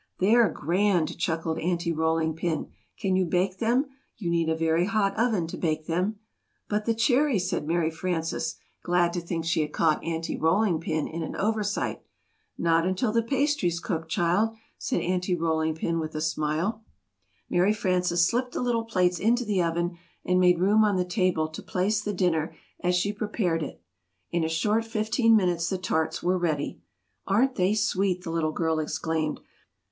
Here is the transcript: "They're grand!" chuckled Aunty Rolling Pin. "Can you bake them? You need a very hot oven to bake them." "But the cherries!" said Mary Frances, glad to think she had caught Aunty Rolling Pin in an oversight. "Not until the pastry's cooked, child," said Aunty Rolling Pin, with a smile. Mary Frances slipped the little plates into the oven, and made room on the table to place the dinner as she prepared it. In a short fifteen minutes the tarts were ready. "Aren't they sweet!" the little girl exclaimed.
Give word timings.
"They're 0.17 0.49
grand!" 0.49 1.15
chuckled 1.19 1.59
Aunty 1.59 1.91
Rolling 1.93 2.35
Pin. 2.35 2.71
"Can 2.99 3.15
you 3.15 3.23
bake 3.23 3.59
them? 3.59 3.85
You 4.17 4.31
need 4.31 4.49
a 4.49 4.55
very 4.55 4.85
hot 4.85 5.15
oven 5.15 5.45
to 5.45 5.57
bake 5.57 5.85
them." 5.85 6.15
"But 6.67 6.85
the 6.85 6.95
cherries!" 6.95 7.47
said 7.47 7.67
Mary 7.67 7.91
Frances, 7.91 8.55
glad 8.81 9.13
to 9.13 9.21
think 9.21 9.45
she 9.45 9.61
had 9.61 9.71
caught 9.73 10.03
Aunty 10.03 10.35
Rolling 10.35 10.79
Pin 10.79 11.07
in 11.07 11.21
an 11.21 11.35
oversight. 11.35 12.01
"Not 12.57 12.83
until 12.83 13.11
the 13.11 13.21
pastry's 13.21 13.79
cooked, 13.79 14.09
child," 14.09 14.55
said 14.79 15.01
Aunty 15.03 15.35
Rolling 15.35 15.75
Pin, 15.75 15.99
with 15.99 16.15
a 16.15 16.19
smile. 16.21 16.83
Mary 17.47 17.71
Frances 17.71 18.25
slipped 18.25 18.53
the 18.53 18.61
little 18.63 18.85
plates 18.85 19.19
into 19.19 19.45
the 19.45 19.61
oven, 19.61 19.99
and 20.25 20.39
made 20.39 20.57
room 20.59 20.83
on 20.83 20.95
the 20.95 21.05
table 21.05 21.47
to 21.49 21.61
place 21.61 22.01
the 22.01 22.11
dinner 22.11 22.55
as 22.79 22.95
she 22.95 23.13
prepared 23.13 23.61
it. 23.61 23.79
In 24.31 24.43
a 24.43 24.49
short 24.49 24.83
fifteen 24.83 25.35
minutes 25.35 25.69
the 25.69 25.77
tarts 25.77 26.23
were 26.23 26.39
ready. 26.39 26.81
"Aren't 27.27 27.53
they 27.53 27.75
sweet!" 27.75 28.23
the 28.23 28.31
little 28.31 28.51
girl 28.51 28.79
exclaimed. 28.79 29.39